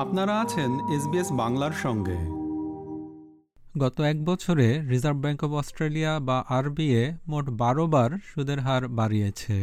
আপনারা 0.00 0.40
আছেন 0.40 0.70
এসবিএস 0.88 1.32
বাংলার 1.32 1.74
সঙ্গে। 1.82 2.18
গত 3.78 4.00
এক 4.00 4.24
বছরে 4.24 4.80
রিজার্ভ 4.88 5.16
ব্যাংক 5.16 5.44
অব 5.44 5.52
অস্ট্রেলিয়া 5.54 6.20
বা 6.20 6.44
আরবিএ 6.48 7.12
মোট 7.28 7.50
বারো 7.50 7.86
বার 7.86 8.10
সুদের 8.24 8.58
হার 8.58 8.88
বাড়িয়েছে। 8.88 9.58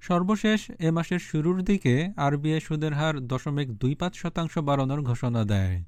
সর্বশেষ 0.00 0.70
এ 0.78 0.90
মাসের 0.90 1.18
শুরুর 1.18 1.62
দিকে 1.62 2.12
আরবিএ 2.16 2.60
সুদের 2.60 2.92
হার 2.92 3.20
দশমিক 3.26 3.68
দুই 3.72 3.94
পাঁচ 3.94 4.14
শতাংশ 4.16 4.58
বাড়ানোর 4.58 5.02
ঘোষণা 5.02 5.44
দেয়। 5.44 5.84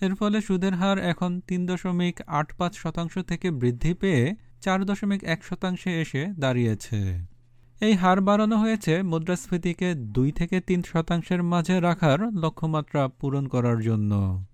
এর 0.00 0.14
ফলে 0.14 0.40
সুদের 0.40 0.74
হার 0.74 0.98
এখন 0.98 1.40
তিন 1.40 1.66
দশমিক 1.66 2.16
আট 2.26 2.48
পাঁচ 2.58 2.74
শতাংশ 2.76 3.18
থেকে 3.18 3.50
বৃদ্ধি 3.50 3.94
পেয়ে 3.94 4.34
চার 4.60 4.84
দশমিক 4.84 5.24
এক 5.24 5.44
শতাংশে 5.44 6.00
এসে 6.00 6.26
দাঁড়িয়েছে। 6.38 7.00
এই 7.80 7.92
হার 7.92 8.20
বাড়ানো 8.20 8.56
হয়েছে 8.56 9.02
মুদ্রাস্ফীতিকে 9.02 9.94
দুই 9.94 10.32
থেকে 10.32 10.60
তিন 10.60 10.82
শতাংশের 10.82 11.42
মাঝে 11.42 11.80
রাখার 11.80 12.18
লক্ষ্যমাত্রা 12.32 13.08
পূরণ 13.08 13.48
করার 13.48 13.80
জন্য। 13.80 14.44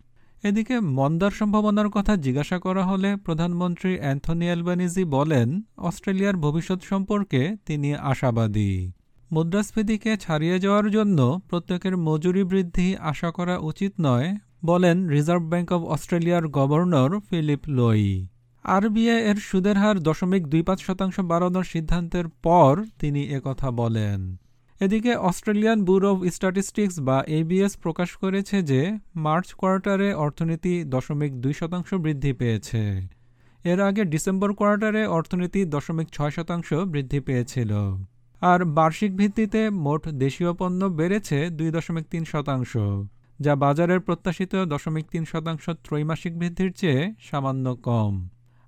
এদিকে 0.42 0.80
মন্দার 0.80 1.30
সম্ভাবনার 1.30 1.88
কথা 1.88 2.16
জিজ্ঞাসা 2.16 2.58
করা 2.58 2.84
হলে 2.84 3.16
প্রধানমন্ত্রী 3.16 3.98
অ্যান্থনি 3.98 4.44
অ্যালবানিজি 4.44 5.04
বলেন, 5.04 5.62
অস্ট্রেলিয়ার 5.76 6.36
ভবিষ্যৎ 6.36 6.82
সম্পর্কে 6.82 7.56
তিনি 7.66 7.94
আশাবাদী। 7.94 8.92
মুদ্রাস্ফীতিকে 9.32 10.16
ছাড়িয়ে 10.16 10.58
যাওয়ার 10.58 10.90
জন্য 10.90 11.40
প্রত্যেকের 11.48 11.96
মজুরি 11.96 12.44
বৃদ্ধি 12.44 12.96
আশা 12.96 13.30
করা 13.30 13.58
উচিত 13.58 13.92
নয়, 14.00 14.36
বলেন 14.64 15.08
রিজার্ভ 15.08 15.42
ব্যাংক 15.42 15.72
অব 15.72 15.84
অস্ট্রেলিয়ার 15.84 16.48
গভর্নর 16.48 17.20
ফিলিপ 17.20 17.60
লোই। 17.68 18.28
আরবিআই 18.64 19.20
এর 19.30 19.38
সুদের 19.48 19.76
হার 19.82 19.96
দশমিক 20.00 20.42
দুই 20.52 20.62
পাঁচ 20.62 20.78
শতাংশ 20.86 21.16
বাড়ানোর 21.30 21.66
সিদ্ধান্তের 21.72 22.26
পর 22.42 22.72
তিনি 23.00 23.22
একথা 23.38 23.68
বলেন। 23.80 24.20
এদিকে 24.80 25.12
অস্ট্রেলিয়ান 25.28 25.78
ব্যুরো 25.84 26.10
অব 26.10 26.18
স্ট্যাটিস্টিক্স 26.34 26.96
বা 27.00 27.18
এবিএস 27.38 27.72
প্রকাশ 27.76 28.10
করেছে 28.22 28.56
যে, 28.62 28.80
মার্চ 29.24 29.48
কোয়ার্টারে 29.60 30.08
অর্থনীতি 30.24 30.74
দশমিক 30.84 31.32
দুই 31.42 31.54
শতাংশ 31.60 31.90
বৃদ্ধি 31.94 32.32
পেয়েছে। 32.32 32.82
এর 33.64 33.78
আগে 33.88 34.02
ডিসেম্বর 34.04 34.50
কোয়ার্টারে 34.58 35.02
অর্থনীতি 35.18 35.60
দশমিক 35.64 36.08
ছয় 36.12 36.32
শতাংশ 36.36 36.68
বৃদ্ধি 36.92 37.20
পেয়েছিল। 37.20 37.72
আর 38.42 38.60
বার্ষিক 38.76 39.12
ভিত্তিতে 39.16 39.60
মোট 39.84 40.02
দেশীয় 40.24 40.52
পণ্য 40.52 40.80
বেড়েছে 40.98 41.38
দুই 41.58 41.70
দশমিক 41.76 42.04
তিন 42.12 42.24
শতাংশ, 42.32 42.72
যা 43.40 43.52
বাজারের 43.56 44.00
প্রত্যাশিত 44.00 44.52
দশমিক 44.72 45.04
তিন 45.12 45.24
শতাংশ 45.32 45.64
ত্রৈমাসিক 45.84 46.32
বৃদ্ধির 46.40 46.70
চেয়ে 46.80 47.00
সামান্য 47.28 47.66
কম। 47.88 48.14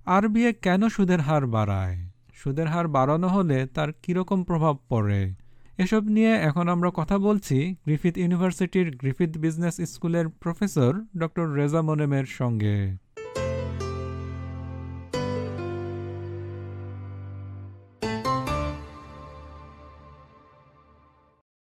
আরবিএ 0.07 0.53
কেন 0.53 0.89
সুদের 0.89 1.19
হার 1.19 1.47
বাড়ায়? 1.47 2.09
সুদের 2.33 2.67
হার 2.67 2.87
বাড়ানো 2.87 3.27
হলে 3.27 3.67
তার 3.67 3.93
কীরকম 4.03 4.43
প্রভাব 4.43 4.77
পড়ে? 4.89 5.33
এসব 5.77 6.03
নিয়ে 6.03 6.31
এখন 6.31 6.67
আমরা 6.67 6.91
কথা 6.95 7.17
বলছি 7.17 7.75
গ্রিফিথ 7.85 8.17
ইউনিভার্সিটির 8.17 8.97
গ্রিফিথ 8.97 9.37
বিজনেস 9.37 9.81
স্কুলের 9.81 10.29
প্রফেসর 10.29 10.93
ডক্টর 11.17 11.49
রেজা 11.49 11.81
মোনেমের 11.81 12.25
সঙ্গে। 12.25 12.95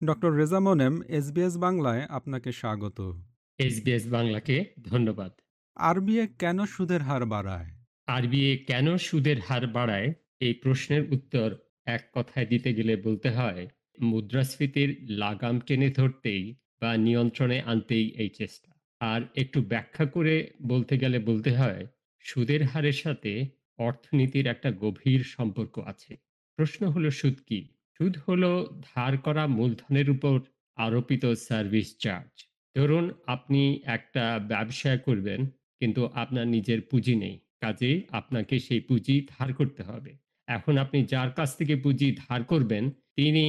ডক্টর 0.05 0.31
রেজা 0.31 0.59
মোনেম 0.59 1.01
এসবিএস 1.01 1.57
বাংলায় 1.57 2.05
আপনাকে 2.09 2.51
স্বাগত। 2.51 3.13
এসবিএস 3.57 4.07
বাংলাকে 4.07 4.65
ধন্যবাদ। 4.83 5.31
আরবিএ 5.75 6.27
কেন 6.39 6.65
সুদের 6.65 7.01
হার 7.01 7.25
বাড়ায়? 7.25 7.80
আরবিএ 8.07 8.57
কেন 8.57 8.97
সুদের 8.97 9.39
হার 9.39 9.67
বাড়ায়? 9.67 10.13
এই 10.39 10.53
প্রশ্নের 10.53 11.13
উত্তর 11.13 11.55
এক 11.85 12.09
কথায় 12.13 12.45
দিতে 12.45 12.73
গেলে 12.73 12.95
বলতে 12.95 13.29
হয়, 13.29 13.67
মুদ্রাস্ফীতির 14.01 14.97
লাগাম 15.09 15.59
টেনে 15.59 15.89
ধরতেই 15.89 16.55
বা 16.81 16.97
নিয়ন্ত্রণে 16.97 17.61
আনতেই 17.61 18.07
এই 18.17 18.29
চেষ্টা। 18.29 18.71
আর 19.01 19.21
একটু 19.35 19.61
ব্যাখ্যা 19.61 20.05
করে 20.05 20.51
বলতে 20.61 20.97
গেলে 20.97 21.19
বলতে 21.19 21.51
হয়, 21.55 21.87
সুদের 22.19 22.63
হারের 22.63 22.93
সাথে 22.93 23.45
অর্থনীতির 23.77 24.47
একটা 24.47 24.71
গভীর 24.71 25.23
সম্পর্ক 25.23 25.79
আছে। 25.79 26.15
প্রশ্ন 26.55 26.89
হলো, 26.89 27.11
সুদ 27.11 27.37
কি? 27.47 27.67
সুদ 27.97 28.17
হলো 28.29 28.81
ধার 28.95 29.17
করা 29.17 29.47
মূলধনের 29.47 30.09
উপর 30.09 30.39
আরোপিত 30.75 31.25
সার্ভিস 31.25 31.97
চার্জ। 31.99 32.45
ধরুন, 32.75 33.13
আপনি 33.27 33.81
একটা 33.83 34.39
ব্যবসা 34.47 34.97
করবেন, 34.97 35.45
কিন্তু 35.79 36.05
আপনার 36.05 36.47
নিজের 36.47 36.81
পুঁজি 36.81 37.15
নেই। 37.15 37.39
কাজে 37.61 37.91
আপনাকে 38.11 38.55
সেই 38.59 38.79
পুঁজি 38.79 39.15
ধার 39.31 39.53
করতে 39.53 39.81
হবে। 39.83 40.11
এখন 40.47 40.73
আপনি 40.77 40.99
যার 41.05 41.31
কাছ 41.31 41.49
থেকে 41.57 41.75
পুঁজি 41.75 42.07
ধার 42.23 42.41
করবেন, 42.43 42.83
তিনি 43.15 43.45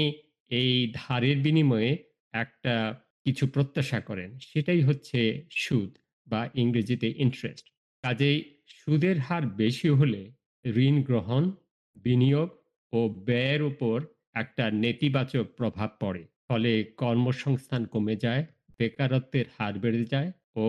এই 0.51 0.73
ধারের 0.95 1.37
বিনিময়ে 1.37 1.91
একটা 2.35 2.75
কিছু 3.25 3.45
প্রত্যাশা 3.47 4.01
করেন। 4.01 4.31
সেটাই 4.39 4.81
হচ্ছে 4.83 5.19
সুদ 5.51 5.91
বা 6.27 6.41
ইংরেজিতে 6.55 7.09
ইন্টারেস্ট 7.17 7.67
কাজেই 8.05 8.39
সুদের 8.69 9.17
হার 9.19 9.45
বেশি 9.47 9.89
হলে 9.89 10.23
ঋণ 10.87 10.97
গ্রহণ, 11.03 11.43
বিনিয়োগ 11.97 12.49
ও 12.93 13.01
ব্যয়ের 13.27 13.63
উপর 13.63 13.97
একটা 14.35 14.65
নেতিবাচক 14.85 15.47
প্রভাব 15.57 15.91
পড়ে। 16.01 16.23
ফলে 16.49 16.73
কর্মসংস্থান 16.97 17.83
কমে 17.85 18.17
যায়, 18.17 18.43
বেকারত্বের 18.79 19.47
হার 19.59 19.75
বেড়ে 19.79 20.05
যায় 20.05 20.31
ও 20.57 20.67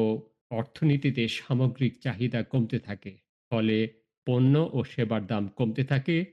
অর্থনীতিতে 0.49 1.23
সামগ্রিক 1.37 1.93
চাহিদা 2.01 2.41
কমতে 2.43 2.77
থাকে। 2.79 3.11
ফলে 3.53 3.93
পণ্য 4.25 4.69
ও 4.73 4.83
সেবার 4.83 5.27
দাম 5.27 5.47
কমতে 5.47 5.83
থাকে 5.83 6.25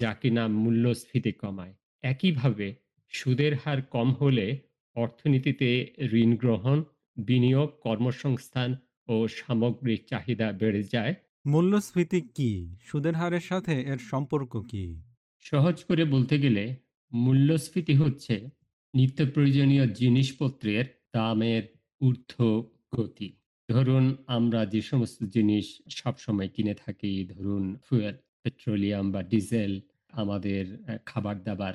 যা 0.00 0.14
কিনা 0.14 0.48
মূল্যস্ফীতি 0.48 1.32
কমায়। 1.32 1.74
একইভাবে 2.02 2.74
সুদের 3.08 3.54
হার 3.54 3.82
কম 3.82 4.12
হলে 4.12 4.58
অর্থনীতিতে 4.96 5.94
ঋণ 6.12 6.36
গ্রহণ 6.36 6.82
বিনিয়োগ 7.16 7.70
কর্মসংস্থান 7.82 8.76
ও 9.08 9.28
সামগ্রিক 9.28 10.08
চাহিদা 10.08 10.52
বেড়ে 10.52 10.82
যায়। 10.82 11.14
মূল্যস্ফীতি 11.46 12.20
কি? 12.20 12.76
সুদের 12.82 13.14
হারের 13.14 13.40
সাথে 13.40 13.82
এর 13.82 13.98
সম্পর্ক 13.98 14.62
কি? 14.70 15.02
সহজ 15.40 15.84
করে 15.84 16.04
বলতে 16.04 16.38
গেলে 16.38 16.76
মূল্যস্ফীতি 17.12 17.94
হচ্ছে 17.94 18.48
নিত্য 18.94 19.26
প্রয়োজনীয় 19.34 19.86
জিনিসপত্রের 19.86 20.84
দামের 21.14 21.62
ঊর্ধ্ব 22.00 22.70
গতি 22.96 23.36
ধরুন 23.68 24.04
আমরা 24.26 24.66
যে 24.66 24.80
সমস্ত 24.82 25.24
জিনিস 25.24 25.66
সবসময় 25.88 26.48
কিনে 26.48 26.74
থাকি, 26.74 27.12
ধরুন 27.28 27.64
ফুয়েল, 27.84 28.16
পেট্রোলিয়াম 28.42 29.12
বা 29.12 29.22
ডিজেল, 29.22 29.80
আমাদের 30.12 30.64
খাবার 31.06 31.42
দাবার 31.42 31.74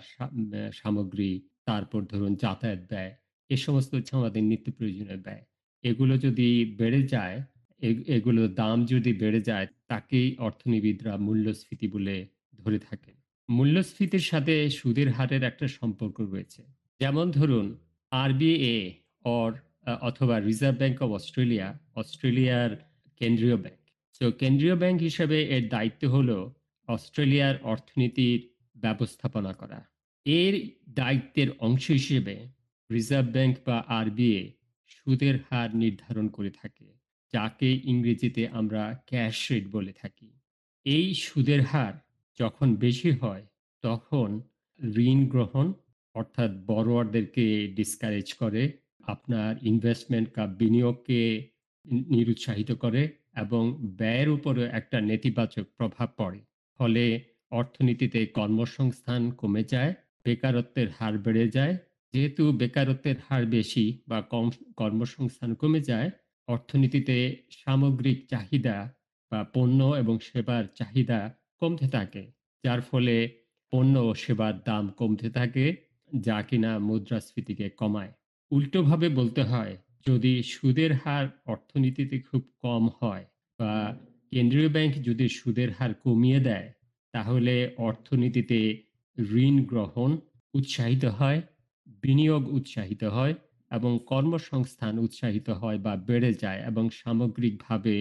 সামগ্রী, 0.74 1.32
তারপর 1.66 2.02
ধরুন 2.04 2.36
যাতায়াত 2.36 2.80
ব্যয়, 2.90 3.12
এ 3.50 3.58
সমস্ত 3.58 3.96
হচ্ছে 3.96 4.16
আমাদের 4.16 4.44
নিত্য 4.44 4.72
প্রয়োজনীয় 4.72 5.18
ব্যয়। 5.18 5.44
এগুলো 5.84 6.18
যদি 6.18 6.50
বেড়ে 6.78 7.02
যায় 7.04 7.42
এগুলোর 8.08 8.54
দাম 8.54 8.86
যদি 8.86 9.14
বেড়ে 9.14 9.42
যায়, 9.42 9.68
তাকেই 9.88 10.36
অর্থনীতিবিদরা 10.38 11.18
মূল্যস্ফীতি 11.18 11.88
বলে 11.88 12.16
ধরে 12.58 12.80
থাকেন। 12.80 13.16
মূল্যস্ফীতির 13.50 14.26
সাথে 14.32 14.70
সুদের 14.70 15.10
হারের 15.12 15.44
একটা 15.44 15.68
সম্পর্ক 15.68 16.22
রয়েছে। 16.22 16.62
যেমন 17.00 17.32
ধরুন, 17.32 17.78
আরবিএ, 18.12 18.78
অর 19.24 19.52
অথবা 19.86 20.36
রিজার্ভ 20.40 20.76
ব্যাংক 20.78 20.98
অফ 21.02 21.10
অস্ট্রেলিয়া 21.12 21.68
অস্ট্রেলিয়ার 21.96 22.72
কেন্দ্রীয় 23.22 23.58
ব্যাংক 23.58 23.82
তো 24.22 24.26
কেন্দ্রীয় 24.32 24.76
ব্যাংক 24.76 24.98
হিসেবে 25.02 25.38
এর 25.56 25.64
দায়িত্ব 25.70 26.04
হলো 26.10 26.38
অস্ট্রেলিয়ার 26.88 27.56
অর্থনীতির 27.64 28.40
ব্যবস্থাপনা 28.76 29.52
করা। 29.54 29.80
এর 30.26 30.54
দায়িত্বের 30.90 31.50
অংশ 31.60 31.86
হিসেবে 31.92 32.36
রিজার্ভ 32.90 33.28
ব্যাংক 33.32 33.56
বা 33.66 33.78
আরবিএ 34.00 34.42
সুদের 34.90 35.36
হার 35.48 35.70
নির্ধারণ 35.76 36.28
করে 36.28 36.52
থাকে, 36.52 36.88
যাকে 37.34 37.70
ইংরেজিতে 37.92 38.44
আমরা 38.60 38.84
ক্যাশ 39.06 39.38
রেট 39.52 39.66
বলে 39.68 39.94
থাকি। 39.94 40.30
এই 40.86 41.08
সুদের 41.26 41.62
হার 41.62 41.94
যখন 42.40 42.68
বেশি 42.76 43.12
হয়, 43.12 43.44
তখন 43.84 44.30
ঋণ 45.10 45.20
গ্রহণ 45.28 45.68
অর্থাৎ 46.16 46.52
বড়োয়ারদেরকে 46.70 47.46
ডিসকারেজ 47.76 48.28
করে 48.34 48.64
আপনার 49.14 49.52
ইনভেস্টমেন্ট 49.62 50.28
বা 50.38 50.46
বিনিয়োগকে 50.60 51.22
নিরুৎসাহিত 52.12 52.70
করে 52.84 53.04
এবং 53.36 53.64
ব্যয়ের 53.98 54.30
উপরে 54.30 54.64
একটা 54.80 54.98
নেতিবাচক 55.02 55.66
প্রভাব 55.78 56.10
পড়ে। 56.18 56.40
ফলে 56.80 57.04
অর্থনীতিতে 57.52 58.20
কর্মসংস্থান 58.38 59.22
কমে 59.32 59.64
যায়, 59.64 59.92
বেকারত্বের 60.24 60.88
হার 60.98 61.16
বেড়ে 61.18 61.46
যায়। 61.48 61.76
যেহেতু 62.14 62.44
বেকারত্বের 62.52 63.18
হার 63.28 63.44
বেশি 63.46 63.86
বা 64.08 64.20
কম, 64.22 64.48
কর্মসংস্থান 64.78 65.52
কমে 65.54 65.82
যায়, 65.82 66.10
অর্থনীতিতে 66.48 67.18
সামগ্রিক 67.52 68.20
চাহিদা 68.30 68.78
বা 69.32 69.40
পণ্য 69.54 69.80
এবং 70.02 70.16
সেবার 70.20 70.64
চাহিদা 70.76 71.20
কমতে 71.60 71.88
থাকে, 71.88 72.24
যার 72.64 72.82
ফলে 72.82 73.16
পণ্য 73.74 73.94
ও 74.00 74.12
সেবার 74.14 74.56
দাম 74.66 74.86
কমতে 74.90 75.28
থাকে, 75.30 75.66
যা 76.18 76.38
কিনা 76.42 76.72
মুদ্রাস্ফীতিকে 76.80 77.68
কমায়। 77.80 78.14
উল্টোভাবে 78.52 79.10
বলতে 79.10 79.42
হয়, 79.44 79.78
যদি 80.08 80.44
সুদের 80.44 80.94
হার 80.94 81.26
অর্থনীতিতে 81.46 82.20
খুব 82.20 82.42
কম 82.62 82.84
হয় 83.02 83.26
বা 83.60 83.74
কেন্দ্রীয় 84.32 84.70
ব্যাংক 84.70 84.94
যদি 85.04 85.30
সুদের 85.30 85.70
হার 85.72 85.94
কমিয়ে 85.94 86.40
দেয়, 86.40 86.68
তাহলে 87.14 87.56
অর্থনীতিতে 87.78 88.60
ঋণ 89.46 89.56
গ্রহণ 89.66 90.18
উৎসাহিত 90.54 91.06
হয়, 91.06 91.42
বিনিয়োগ 92.04 92.44
উৎসাহিত 92.54 93.04
হয় 93.04 93.34
এবং 93.72 94.00
কর্মসংস্থান 94.06 94.94
উৎসাহিত 95.00 95.50
হয় 95.50 95.78
বা 95.78 95.96
বেড়ে 95.96 96.34
যায় 96.34 96.60
এবং 96.62 96.90
সামগ্রিকভাবে 96.90 97.96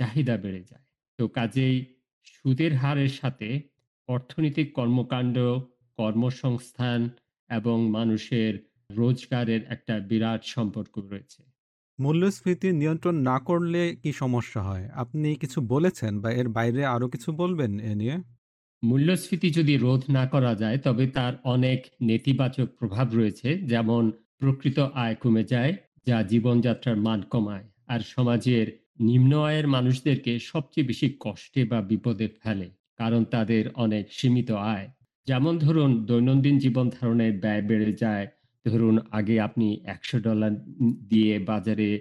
চাহিদা 0.00 0.36
বেড়ে 0.36 0.62
যায়। 0.70 0.84
তো 1.18 1.28
কাজেই 1.28 1.76
সুদের 2.26 2.72
হারের 2.76 3.08
সাথে 3.08 3.48
অর্থনৈতিক 4.08 4.68
কর্মকাণ্ড, 4.72 5.36
কর্মসংস্থান 5.98 7.00
এবং 7.50 7.76
মানুষের 7.90 8.71
রোজগারের 8.96 9.60
একটা 9.68 9.98
বিরাট 9.98 10.44
সম্পর্ক 10.44 10.98
রয়েছে। 10.98 11.42
মূল্যস্ফীতি 11.98 12.72
নিয়ন্ত্রণ 12.72 13.14
না 13.14 13.38
করলে 13.38 13.96
কি 14.02 14.12
সমস্যা 14.12 14.62
হয়? 14.62 14.88
আপনি 14.94 15.34
কিছু 15.34 15.60
বলেছেন 15.60 16.20
বা 16.20 16.30
এর 16.30 16.48
বাইরে 16.48 16.84
আরও 16.84 17.08
কিছু 17.08 17.32
বলবেন 17.32 17.80
এ 17.80 17.94
নিয়ে? 17.94 18.16
মূল্যস্ফীতি 18.82 19.50
যদি 19.50 19.76
রোধ 19.76 20.02
না 20.10 20.26
করা 20.26 20.54
যায় 20.54 20.78
তবে 20.78 21.06
তার 21.06 21.32
অনেক 21.44 21.86
নেতিবাচক 22.02 22.68
প্রভাব 22.78 23.14
রয়েছে 23.14 23.58
যেমন 23.58 24.10
প্রকৃত 24.38 24.78
আয় 24.78 25.14
কমে 25.14 25.44
যায় 25.44 25.72
যা 26.06 26.22
জীবনযাত্রার 26.22 26.96
মান 26.96 27.20
কমায় 27.22 27.64
আর 27.86 28.00
সমাজের 28.00 28.66
নিম্ন 29.00 29.42
আয়ের 29.42 29.66
মানুষদেরকে 29.68 30.38
সবচেয়ে 30.38 30.86
বেশি 30.86 31.16
কষ্টে 31.20 31.64
বা 31.64 31.82
বিপদে 31.82 32.28
ফেলে 32.42 32.68
কারণ 32.96 33.24
তাদের 33.24 33.64
অনেক 33.74 34.04
সীমিত 34.10 34.50
আয়। 34.50 34.88
যেমন 35.26 35.58
ধরুন 35.58 36.04
দৈনন্দিন 36.04 36.58
জীবন 36.58 36.88
ধারণের 36.88 37.32
ব্যয় 37.38 37.62
বেড়ে 37.62 37.92
যায় 37.92 38.26
ধরুন 38.66 38.98
আগে 39.10 39.40
আপনি 39.40 39.80
একশো 39.84 40.20
ডলার 40.20 40.52
দিয়ে 41.08 41.38
বাজারে 41.38 42.00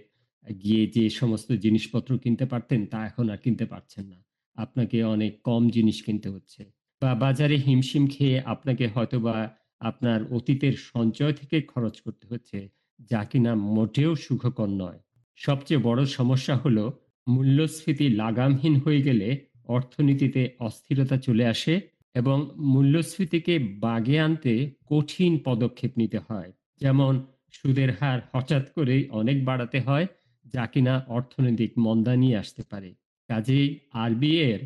গিয়ে 0.64 0.88
যে 0.88 1.10
সমস্ত 1.10 1.52
জিনিসপত্র 1.52 2.18
কিনতে 2.18 2.46
পারতেন 2.46 2.86
তা 2.86 3.06
এখন 3.06 3.30
আর 3.30 3.38
কিনতে 3.38 3.66
পারছেন 3.66 4.06
না। 4.06 4.24
আপনাকে 4.56 5.04
অনেক 5.04 5.42
কম 5.42 5.70
জিনিস 5.70 6.04
কিনতে 6.04 6.30
হচ্ছে। 6.30 6.72
বা 7.02 7.16
বাজারে 7.16 7.56
হিমশিম 7.56 8.08
খেয়ে 8.08 8.42
আপনাকে 8.42 8.88
হয়তোবা 8.88 9.56
আপনার 9.80 10.34
অতীতের 10.34 10.74
সঞ্চয় 10.74 11.34
থেকে 11.34 11.62
খরচ 11.62 12.02
করতে 12.02 12.28
হচ্ছে, 12.28 12.70
যা 13.12 13.24
কিনা 13.24 13.56
মোটেও 13.56 14.16
সুখকর 14.16 14.68
নয়। 14.68 15.00
সবচেয়ে 15.36 15.82
বড় 15.82 16.06
সমস্যা 16.06 16.56
হলো 16.56 17.00
মূল্যস্ফীতি 17.28 18.10
লাগামহীন 18.10 18.76
হয়ে 18.76 19.02
গেলে 19.02 19.46
অর্থনীতিতে 19.68 20.50
অস্থিরতা 20.60 21.18
চলে 21.18 21.46
আসে 21.46 21.82
এবং 22.16 22.50
মূল্যস্ফীতিকে 22.58 23.60
বাগে 23.60 24.20
আনতে 24.20 24.72
কঠিন 24.90 25.40
পদক্ষেপ 25.46 25.92
নিতে 25.98 26.20
হয়। 26.30 26.52
যেমন, 26.82 27.26
সুদের 27.52 27.90
হার 28.00 28.20
হঠাৎ 28.34 28.74
করেই 28.74 29.10
অনেক 29.10 29.46
বাড়াতে 29.46 29.80
হয়, 29.82 30.08
যা 30.54 30.68
কিনা 30.68 31.06
অর্থনৈতিক 31.08 31.72
মন্দা 31.78 32.16
নিয়ে 32.16 32.38
আসতে 32.38 32.64
পারে। 32.70 32.94
কাজেই 33.30 33.80
আরবিআই 33.94 34.52
এর 34.52 34.60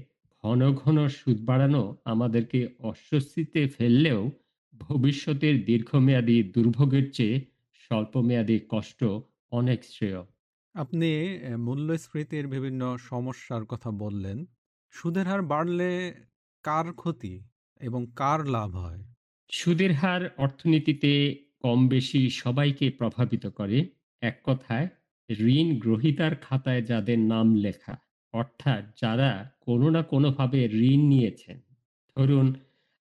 ঘন 0.43 0.73
ঘন 0.73 1.07
সুদ 1.07 1.45
বাড়ানো 1.45 1.95
আমাদেরকে 2.05 2.67
অস্বস্তিতে 2.79 3.67
ফেললেও 3.67 4.31
ভবিষ্যতের 4.77 5.65
দীর্ঘমেয়াদী 5.65 6.43
দুর্ভোগের 6.43 7.11
চেয়ে 7.11 7.41
স্বল্পমেয়াদী 7.73 8.59
কষ্ট 8.69 9.03
অনেক 9.51 9.83
শ্রেয়। 9.83 10.25
আপনি 10.75 11.39
মূল্যস্ফীতির 11.57 12.47
বিভিন্ন 12.47 12.97
সমস্যার 12.97 13.65
কথা 13.65 13.91
বললেন। 13.91 14.45
সুদের 14.91 15.27
হার 15.27 15.41
বাড়লে 15.41 16.13
কার 16.65 16.93
ক্ষতি 16.93 17.43
এবং 17.81 18.05
কার 18.15 18.47
লাভ 18.47 18.75
হয়? 18.75 19.03
সুদের 19.49 19.93
হার 19.93 20.29
অর্থনীতিতে 20.37 21.35
কম 21.61 21.87
বেশি 21.87 22.29
সবাইকে 22.29 22.89
প্রভাবিত 22.89 23.47
করে। 23.47 23.85
এক 24.21 24.41
কথায়, 24.43 24.87
ঋণ 25.31 25.79
গ্রহীতার 25.79 26.35
খাতায় 26.35 26.81
যাদের 26.81 27.19
নাম 27.19 27.55
লেখা, 27.55 27.97
অর্থাৎ 28.33 28.99
যারা 29.01 29.51
কোনো 29.61 29.89
না 29.89 30.01
কোনোভাবে 30.03 30.65
ঋণ 30.65 31.01
নিয়েছেন। 31.07 31.61
ধরুন, 32.17 32.53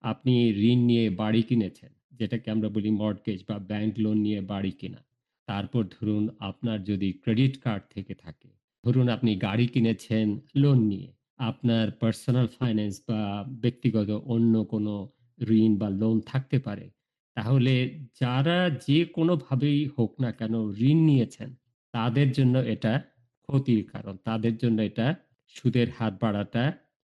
আপনি 0.03 0.51
ঋণ 0.51 0.79
নিয়ে 0.79 1.11
বাড়ি 1.11 1.43
কিনেছেন, 1.43 1.93
যেটাকে 2.13 2.51
আমরা 2.51 2.69
বলি 2.69 2.91
মর্টগেজ 2.91 3.45
বা 3.49 3.59
ব্যাংক 3.59 3.95
লোন 3.99 4.17
নিয়ে 4.17 4.41
বাড়ি 4.41 4.71
কেনা। 4.71 5.05
তারপর 5.47 5.85
ধরুন, 5.85 6.29
আপনার 6.39 6.85
যদি 6.85 7.13
ক্রেডিট 7.13 7.61
কার্ড 7.61 7.85
থেকে 7.95 8.15
থাকে। 8.15 8.49
ধরুন, 8.87 9.09
আপনি 9.09 9.37
গাড়ি 9.37 9.67
কিনেছেন 9.67 10.41
লোন 10.57 10.79
নিয়ে। 10.79 11.13
আপনার 11.39 11.91
পার্সোনাল 11.91 12.47
ফাইন্যান্স 12.47 13.03
বা 13.09 13.21
ব্যক্তিগত 13.63 14.11
অন্য 14.11 14.65
কোনো 14.65 14.95
ঋণ 15.61 15.77
বা 15.77 15.89
লোন 15.91 16.21
থাকতে 16.21 16.59
পারে। 16.59 16.91
তাহলে 17.37 17.75
যারা 18.21 18.71
যে 18.89 19.05
কোনোভাবেই 19.05 19.89
হোক 19.99 20.21
না 20.21 20.33
কেন 20.33 20.55
ঋণ 20.81 20.99
নিয়েছেন, 21.05 21.55
তাদের 21.93 22.33
জন্য 22.33 22.59
এটা 22.59 23.03
ক্ষতির 23.43 23.85
কারণ। 23.93 24.17
তাদের 24.25 24.57
জন্য 24.57 24.83
এটা 24.83 25.15
সুদের 25.49 25.89
হার 25.99 26.13
বাড়াটা 26.21 26.73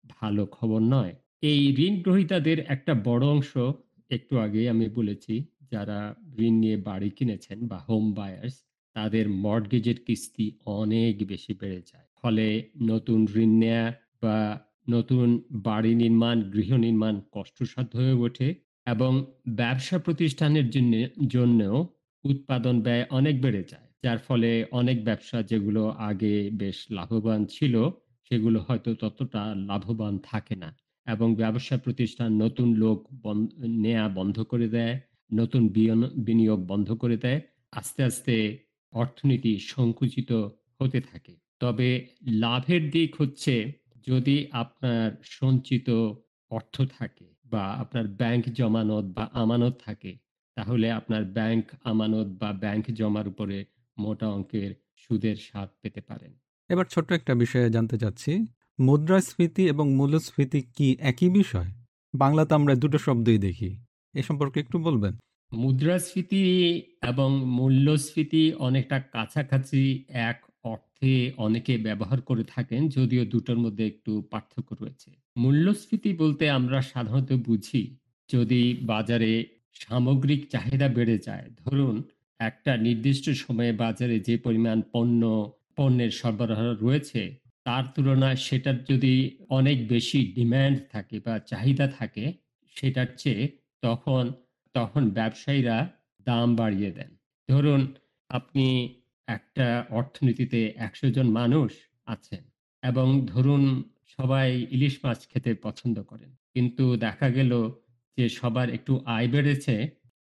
ভালো 0.10 0.46
খবর 0.46 0.80
নয়। 0.80 1.14
এই 1.42 1.62
ঋণ 1.78 2.02
গ্রহীতাদের 2.02 2.60
একটা 2.60 2.94
বড় 2.94 3.26
অংশ, 3.28 3.58
একটু 4.10 4.38
আগে 4.40 4.70
আমি 4.70 4.90
বলেছি, 4.90 5.46
যারা 5.72 6.16
ঋণ 6.40 6.54
নিয়ে 6.54 6.78
বাড়ি 6.78 7.10
কিনেছেন 7.10 7.68
বা 7.68 7.78
হোম 7.90 8.14
বায়ার্স 8.14 8.56
তাদের 8.96 9.30
মর্টগেজের 9.30 10.00
কিস্তি 10.06 10.52
অনেক 10.66 11.28
বেশি 11.28 11.54
বেড়ে 11.54 11.82
যায়। 11.94 12.08
ফলে 12.22 12.64
নতুন 12.82 13.28
ঋণ 13.36 13.52
নেয়া 13.58 13.94
বা 14.22 14.38
নতুন 14.90 15.28
বাড়ি 15.52 15.96
নির্মাণ, 15.96 16.38
গৃহ 16.52 16.70
নির্মাণ 16.76 17.16
কষ্টসাধ্য 17.32 17.94
হয়ে 17.98 18.16
ওঠে 18.26 18.48
এবং 18.86 19.12
ব্যবসা 19.48 19.98
প্রতিষ্ঠানের 19.98 20.70
জন্য, 20.70 20.94
জন্যও 21.28 21.78
উৎপাদন 22.26 22.76
ব্যয় 22.82 23.06
অনেক 23.10 23.36
বেড়ে 23.42 23.64
যায়। 23.64 23.88
যার 24.04 24.18
ফলে 24.18 24.50
অনেক 24.72 24.98
ব্যবসা 25.04 25.38
যেগুলো 25.42 25.82
আগে 26.10 26.50
বেশ 26.54 26.78
লাভবান 26.92 27.42
ছিল, 27.46 27.76
সেগুলো 28.32 28.60
হয়তো 28.68 28.90
ততটা 28.94 29.56
লাভবান 29.56 30.18
থাকে 30.24 30.56
না 30.56 30.70
এবং 31.08 31.36
ব্যবসা 31.36 31.78
প্রতিষ্ঠান 31.78 32.30
নতুন 32.42 32.68
লোক 32.76 32.98
নেয়া 33.84 34.06
বন্ধ 34.10 34.38
করে 34.42 34.68
দেয়, 34.68 34.96
নতুন 35.34 35.64
বিনিয়োগ 36.18 36.60
বন্ধ 36.68 36.92
করে 36.92 37.18
দেয়, 37.18 37.40
আস্তে 37.72 38.02
আস্তে 38.04 38.36
অর্থনীতি 38.94 39.54
সংকুচিত 39.60 40.32
হতে 40.80 41.00
থাকে। 41.02 41.34
তবে 41.60 41.90
লাভের 42.44 42.84
দিক 42.90 43.22
হচ্ছে 43.22 43.54
যদি 44.08 44.48
আপনার 44.52 45.12
সঞ্চিত 45.24 45.90
অর্থ 46.52 46.82
থাকে 46.82 47.36
বা 47.46 47.64
আপনার 47.74 48.08
ব্যাংক 48.08 48.44
জমানত 48.50 49.06
বা 49.06 49.30
আমানত 49.34 49.74
থাকে 49.86 50.18
তাহলে 50.58 50.92
আপনার 50.92 51.24
ব্যাংক 51.26 51.66
আমানত 51.84 52.28
বা 52.28 52.54
ব্যাংক 52.54 52.86
জমার 52.92 53.28
উপরে 53.28 53.66
মোটা 53.98 54.28
অঙ্কের 54.30 54.76
সুদের 54.96 55.36
স্বাদ 55.36 55.70
পেতে 55.82 56.02
পারেন। 56.02 56.32
এবার 56.70 56.86
ছোট্ট 56.86 57.12
একটা 57.12 57.36
বিষয়ে 57.36 57.70
জানতে 57.70 57.98
চাচ্ছি 57.98 58.32
মুদ্রাস্ফীতি 58.80 59.68
এবং 59.68 59.94
মূল্যস্ফীতি 59.94 60.62
কি 60.62 60.98
একই 61.00 61.30
বিষয়? 61.30 61.70
বাংলাতে 62.14 62.54
আমরা 62.54 62.76
দুটো 62.76 62.98
শব্দই 62.98 63.38
দেখি 63.38 63.78
এ 64.16 64.24
সম্পর্কে 64.24 64.60
একটু 64.60 64.80
বলবেন? 64.80 65.14
মুদ্রাস্ফীতি 65.54 66.44
এবং 67.02 67.46
মূল্যস্ফীতি 67.46 68.54
অনেকটা 68.54 69.00
কাছাকাছি 69.00 69.82
এক 70.10 70.38
অর্থে 71.02 71.16
অনেকে 71.38 71.74
ব্যবহার 71.78 72.20
করে 72.22 72.44
থাকেন, 72.54 72.82
যদিও 72.90 73.24
দুটোর 73.26 73.60
মধ্যে 73.66 73.84
একটু 73.88 74.12
পার্থক্য 74.32 74.70
রয়েছে। 74.82 75.10
মূল্যস্ফীতি 75.38 76.12
বলতে 76.14 76.44
আমরা 76.50 76.80
সাধারণত 76.92 77.32
বুঝি, 77.48 77.84
যদি 78.30 78.62
বাজারে 78.84 79.32
সামগ্রিক 79.82 80.42
চাহিদা 80.50 80.88
বেড়ে 80.98 81.18
যায়, 81.18 81.46
ধরুন 81.64 81.96
একটা 82.40 82.72
নির্দিষ্ট 82.78 83.26
সময়ে 83.44 83.74
বাজারে 83.84 84.16
যে 84.20 84.36
পরিমাণ 84.38 84.78
পণ্য, 84.94 85.22
পণ্যের 85.78 86.12
সরবরাহ 86.12 86.62
রয়েছে, 86.84 87.22
তার 87.66 87.84
তুলনায় 87.96 88.40
সেটার 88.48 88.78
যদি 88.90 89.14
অনেক 89.50 89.78
বেশি 89.88 90.20
ডিম্যান্ড 90.36 90.78
থাকে 90.92 91.18
বা 91.26 91.36
চাহিদা 91.52 91.86
থাকে, 92.00 92.26
সেটার 92.76 93.10
চেয়ে 93.18 93.44
তখন 93.82 94.24
তখন 94.76 95.04
ব্যবসায়ীরা 95.10 95.78
দাম 96.28 96.48
বাড়িয়ে 96.56 96.92
দেন। 96.92 97.12
ধরুন 97.50 97.82
আপনি 98.30 98.66
একটা 99.38 99.68
অর্থনীতিতে 100.00 100.60
একশো 100.88 101.08
জন 101.16 101.28
মানুষ 101.40 101.72
আছেন 102.14 102.44
এবং 102.84 103.08
ধরুন 103.34 103.64
সবাই 104.16 104.48
ইলিশ 104.76 104.96
মাছ 105.04 105.20
খেতে 105.32 105.52
পছন্দ 105.66 105.98
করেন। 106.02 106.32
কিন্তু 106.54 106.84
দেখা 107.06 107.28
গেল 107.38 107.52
যে 108.18 108.26
সবার 108.40 108.68
একটু 108.78 108.94
আয় 109.16 109.28
বেড়েছে, 109.28 109.76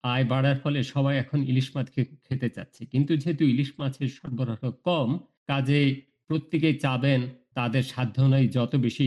আয় 0.05 0.25
বাড়ার 0.25 0.59
ফলে 0.63 0.81
সবাই 0.95 1.15
এখন 1.19 1.39
ইলিশ 1.51 1.69
মাছ 1.75 1.87
খেতে 2.27 2.49
চাচ্ছে। 2.57 2.83
কিন্তু 2.93 3.13
যেহেতু 3.23 3.43
ইলিশ 3.45 3.71
মাছের 3.79 4.09
সরবরাহ 4.09 4.63
কম 4.89 5.09
কাজেই 5.51 5.89
প্রত্যেকেই 6.29 6.77
চাবেন 6.85 7.21
তাদের 7.59 7.85
সাধ্য 7.93 8.17
নয় 8.33 8.47
যত 8.57 8.73
বেশি 8.87 9.07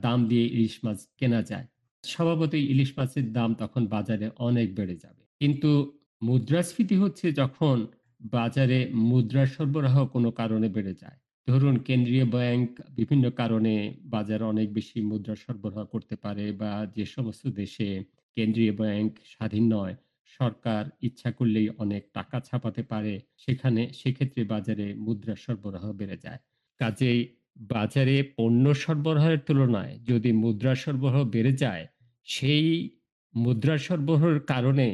দাম 0.00 0.18
দিয়ে 0.30 0.46
ইলিশ 0.56 0.74
মাছ 0.84 0.98
কেনা 1.18 1.40
যায়, 1.50 1.66
স্বভাবতই 2.04 2.64
ইলিশ 2.72 2.90
মাছের 2.98 3.26
দাম 3.36 3.50
তখন 3.62 3.82
বাজারে 3.94 4.26
অনেক 4.48 4.68
বেড়ে 4.78 4.96
যাবে। 5.04 5.22
কিন্তু 5.40 5.70
মুদ্রাস্ফীতি 6.22 6.96
হচ্ছে 6.96 7.26
যখন 7.32 7.76
বাজারে 8.20 8.78
মুদ্রা 9.10 9.44
সরবরাহ 9.46 9.96
কোনো 10.06 10.30
কারণে 10.30 10.68
বেড়ে 10.68 10.94
যায়। 10.94 11.18
ধরুন, 11.48 11.74
কেন্দ্রীয় 11.78 12.26
ব্যাংক 12.26 12.68
বিভিন্ন 12.90 13.24
কারণে 13.30 13.74
বাজারে 14.04 14.44
অনেক 14.44 14.68
বেশি 14.72 14.98
মুদ্রা 15.00 15.34
সরবরাহ 15.34 15.84
করতে 15.84 16.14
পারে 16.16 16.44
বা 16.52 16.72
যে 16.96 17.04
সমস্ত 17.06 17.44
দেশে 17.60 17.88
কেন্দ্রীয় 18.36 18.72
ব্যাংক 18.72 19.10
স্বাধীন 19.32 19.64
নয়, 19.74 19.94
সরকার 20.40 20.82
ইচ্ছা 21.02 21.30
করলেই 21.32 21.68
অনেক 21.78 22.02
টাকা 22.14 22.36
ছাপাতে 22.40 22.82
পারে, 22.82 23.14
সেখানে, 23.36 23.82
সেক্ষেত্রে 23.92 24.42
বাজারে 24.44 24.86
মুদ্রা 25.06 25.34
সরবরাহ 25.36 25.84
বেড়ে 25.92 26.16
যায়। 26.16 26.40
কাজেই 26.80 27.20
বাজারে 27.72 28.16
পণ্য 28.36 28.64
সরবরাহের 28.74 29.38
তুলনায় 29.38 29.92
যদি 30.10 30.30
মুদ্রা 30.32 30.74
সরবরাহ 30.74 31.16
বেড়ে 31.24 31.52
যায়, 31.52 31.84
সেই 32.28 32.66
মুদ্রা 33.34 33.76
সরবরাহের 33.78 34.40
কারণে 34.52 34.88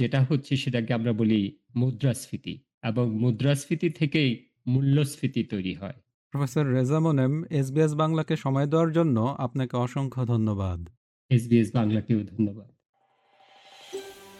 যেটা 0.00 0.20
হচ্ছে 0.28 0.52
সেটাকে 0.56 0.90
আমরা 0.94 1.12
বলি 1.12 1.40
মুদ্রাস্ফীতি 1.76 2.64
এবং 2.82 3.16
মুদ্রাস্ফীতি 3.18 3.90
থেকেই 3.90 4.48
মূল্যস্ফীতি 4.66 5.44
তৈরি 5.44 5.74
হয়। 5.74 5.94
প্রফেসর 6.30 6.66
রেজা 6.66 7.00
মোনেম 7.00 7.44
এসবিএস 7.50 7.94
বাংলাকে 7.94 8.36
সময় 8.36 8.66
দেওয়ার 8.66 8.92
জন্য 8.92 9.36
আপনাকে 9.38 9.76
অসংখ্য 9.76 10.26
ধন্যবাদ। 10.26 10.88
এসবিএস 11.30 11.70
বাংলাকেও 11.74 12.20
ধন্যবাদ। 12.24 12.68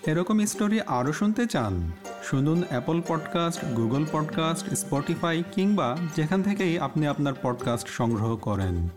এরকম 0.06 0.46
স্টোরি 0.46 0.80
আরও 0.80 1.12
শুনতে 1.12 1.46
চান 1.46 1.92
শুনুন 2.22 2.62
Apple 2.68 3.02
podcast 3.08 3.64
Google 3.64 4.04
podcast 4.12 4.74
Spotify 4.74 5.42
কিংবা 5.52 5.96
যেখান 6.16 6.42
থেকেই 6.42 6.78
আপনি 6.78 7.06
আপনার 7.06 7.32
পডকাস্ট 7.42 7.88
সংগ্রহ 7.88 8.36
করেন। 8.36 8.88